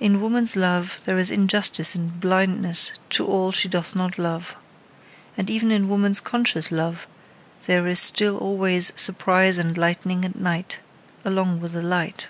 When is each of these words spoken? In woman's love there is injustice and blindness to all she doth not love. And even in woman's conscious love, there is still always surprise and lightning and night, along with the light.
In 0.00 0.22
woman's 0.22 0.56
love 0.56 1.02
there 1.04 1.18
is 1.18 1.30
injustice 1.30 1.94
and 1.94 2.18
blindness 2.18 2.94
to 3.10 3.26
all 3.26 3.52
she 3.52 3.68
doth 3.68 3.94
not 3.94 4.18
love. 4.18 4.56
And 5.36 5.50
even 5.50 5.70
in 5.70 5.90
woman's 5.90 6.18
conscious 6.18 6.72
love, 6.72 7.06
there 7.66 7.86
is 7.86 8.00
still 8.00 8.38
always 8.38 8.94
surprise 8.96 9.58
and 9.58 9.76
lightning 9.76 10.24
and 10.24 10.34
night, 10.36 10.78
along 11.26 11.60
with 11.60 11.72
the 11.72 11.82
light. 11.82 12.28